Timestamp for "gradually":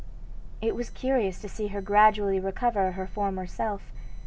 1.79-2.39